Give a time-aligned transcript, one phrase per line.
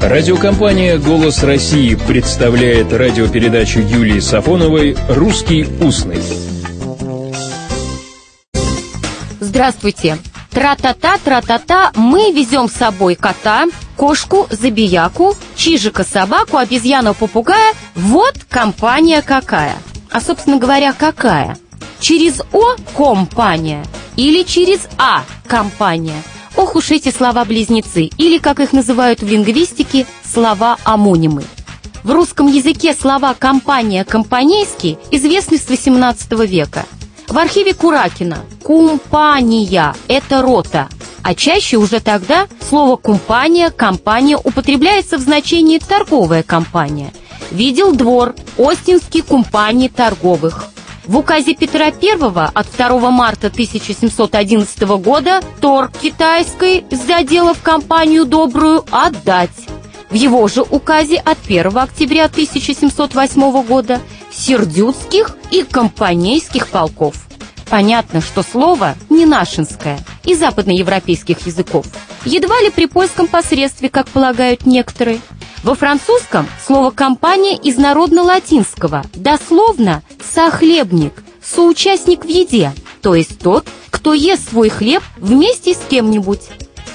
[0.00, 6.22] Радиокомпания «Голос России» представляет радиопередачу Юлии Сафоновой «Русский устный».
[9.40, 10.18] Здравствуйте!
[10.50, 13.66] Тра-та-та, тра-та-та, мы везем с собой кота,
[13.96, 17.74] кошку, забияку, чижика, собаку, обезьяну, попугая.
[17.96, 19.76] Вот компания какая.
[20.12, 21.58] А, собственно говоря, какая?
[21.98, 23.84] Через О– компания
[24.14, 26.22] или через А– компания–
[26.58, 31.44] Ох уж эти слова-близнецы, или, как их называют в лингвистике, слова-амонимы.
[32.02, 36.84] В русском языке слова «компания», «компанейский» известны с XVIII века.
[37.28, 40.88] В архиве Куракина «кумпания»– это рота,
[41.22, 47.12] а чаще уже тогда слово «кумпания», «компания» употребляется в значении «торговая компания».
[47.52, 50.64] Видел двор, Остинский кумпании торговых–
[51.08, 58.26] в указе Петра I от 2 марта 1711 года торг китайской за дело в компанию
[58.26, 59.50] добрую отдать.
[60.10, 64.00] В его же указе от 1 октября 1708 года
[64.30, 67.14] сердюцких и компанейских полков.
[67.70, 71.86] Понятно, что слово не нашинское, и западноевропейских языков.
[72.24, 75.20] Едва ли при польском посредстве, как полагают некоторые–
[75.62, 80.02] во французском слово «компания» из народно-латинского, дословно
[80.38, 82.72] «сохлебник», «соучастник в еде»,
[83.02, 86.42] то есть тот, кто ест свой хлеб вместе с кем-нибудь.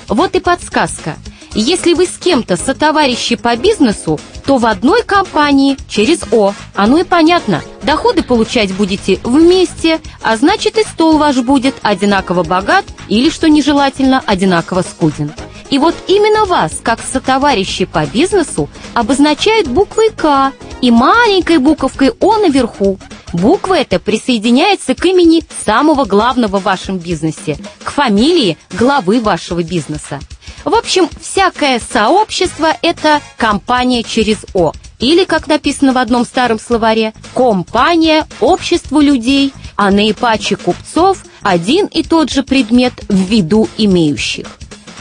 [0.08, 1.17] Вот и подсказка.
[1.53, 6.53] Если вы с кем-то сотоварищи по бизнесу, то в одной компании через О.
[6.73, 7.61] Оно и понятно.
[7.81, 14.23] Доходы получать будете вместе, а значит и стол ваш будет одинаково богат или, что нежелательно,
[14.25, 15.33] одинаково скуден.
[15.69, 22.38] И вот именно вас, как сотоварищи по бизнесу, обозначают буквой «К» и маленькой буковкой «О»
[22.38, 22.97] наверху.
[23.34, 30.20] Буква эта присоединяется к имени самого главного в вашем бизнесе, к фамилии главы вашего бизнеса.
[30.64, 34.72] В общем, всякое сообщество– это компания через «О».
[35.00, 42.04] Или, как написано в одном старом словаре, компания, общество людей, а наипаче купцов– один и
[42.04, 44.48] тот же предмет в виду имеющих.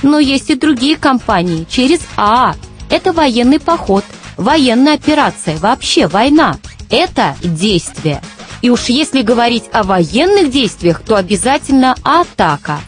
[0.02, 2.56] Но есть и другие компании через А.
[2.90, 4.04] Это военный поход,
[4.36, 6.56] военная операция, вообще война.
[6.92, 8.20] Это действие.
[8.60, 12.80] И уж если говорить о военных действиях, то обязательно атака.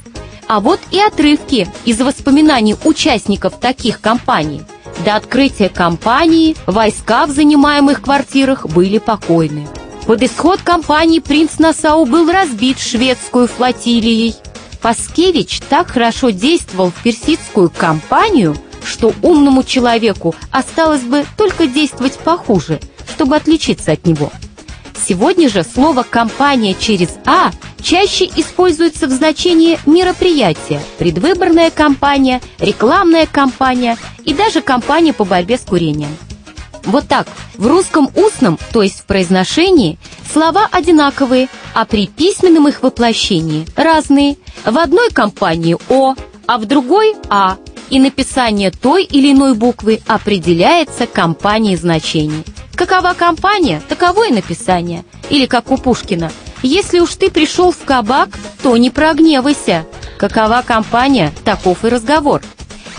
[0.47, 4.63] А вот и отрывки из воспоминаний участников таких компаний.
[5.07, 9.67] До открытия компании войска в занимаемых квартирах были покойны.
[10.07, 14.37] Под исход кампании принц Насау был разбит шведскую флотилией.
[14.83, 18.55] Паскевич так хорошо действовал в персидскую кампанию,
[18.85, 22.81] что умному человеку осталось бы только действовать похуже,
[23.15, 24.31] чтобы отличиться от него.
[25.07, 27.53] Сегодня же слово «компания» через «а»
[27.83, 35.61] чаще используется в значении мероприятия, предвыборная кампания, рекламная кампания и даже кампания по борьбе с
[35.61, 36.17] курением.
[36.85, 39.99] Вот так, в русском устном, то есть в произношении,
[40.33, 44.37] слова одинаковые, а при письменном их воплощении разные.
[44.65, 46.15] В одной компании «о»,
[46.47, 47.57] а в другой «а»,
[47.91, 52.45] и написание той или иной буквы определяется компанией значений.
[52.77, 55.05] Какова компания, таково и написание.
[55.31, 58.31] Или как у Пушкина «Если уж ты пришел в кабак,
[58.63, 59.87] то не прогневайся».
[60.19, 62.41] Какова компания, таков и разговор.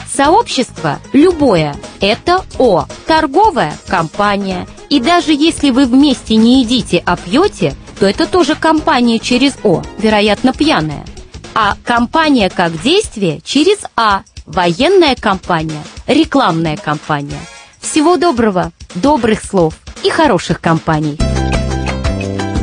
[0.07, 4.67] Сообщество любое– это О, торговая компания.
[4.89, 9.81] И даже если вы вместе не едите, а пьете, то это тоже компания через О,
[9.97, 11.05] вероятно, пьяная.
[11.53, 17.39] А компания как действие через А, военная компания, рекламная компания.
[17.79, 21.17] Всего доброго, добрых слов и хороших компаний.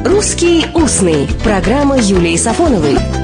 [0.05, 2.99] «Русский устный»– программа Юлии Сафоновой–